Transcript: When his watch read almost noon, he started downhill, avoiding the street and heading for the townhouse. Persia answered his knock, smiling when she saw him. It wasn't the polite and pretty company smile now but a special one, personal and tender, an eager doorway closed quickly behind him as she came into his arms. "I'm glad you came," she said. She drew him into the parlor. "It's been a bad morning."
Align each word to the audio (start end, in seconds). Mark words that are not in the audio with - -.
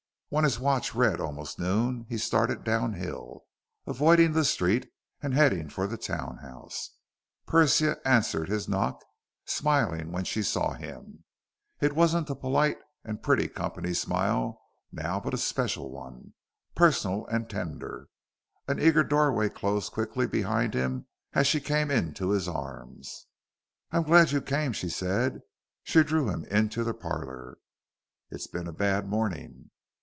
When 0.33 0.45
his 0.45 0.61
watch 0.61 0.95
read 0.95 1.19
almost 1.19 1.59
noon, 1.59 2.05
he 2.07 2.17
started 2.17 2.63
downhill, 2.63 3.43
avoiding 3.85 4.31
the 4.31 4.45
street 4.45 4.89
and 5.19 5.33
heading 5.33 5.67
for 5.67 5.87
the 5.87 5.97
townhouse. 5.97 6.91
Persia 7.45 7.97
answered 8.07 8.47
his 8.47 8.69
knock, 8.69 9.03
smiling 9.43 10.13
when 10.13 10.23
she 10.23 10.41
saw 10.41 10.71
him. 10.71 11.25
It 11.81 11.97
wasn't 11.97 12.27
the 12.27 12.37
polite 12.37 12.77
and 13.03 13.21
pretty 13.21 13.49
company 13.49 13.93
smile 13.93 14.61
now 14.89 15.19
but 15.19 15.33
a 15.33 15.37
special 15.37 15.91
one, 15.91 16.33
personal 16.75 17.25
and 17.27 17.49
tender, 17.49 18.07
an 18.69 18.79
eager 18.79 19.03
doorway 19.03 19.49
closed 19.49 19.91
quickly 19.91 20.27
behind 20.27 20.73
him 20.73 21.07
as 21.33 21.45
she 21.45 21.59
came 21.59 21.91
into 21.91 22.29
his 22.29 22.47
arms. 22.47 23.25
"I'm 23.91 24.03
glad 24.03 24.31
you 24.31 24.41
came," 24.41 24.71
she 24.71 24.87
said. 24.87 25.41
She 25.83 26.01
drew 26.05 26.29
him 26.29 26.45
into 26.45 26.85
the 26.85 26.93
parlor. 26.93 27.57
"It's 28.29 28.47
been 28.47 28.67
a 28.69 28.71
bad 28.71 29.05
morning." 29.09 29.71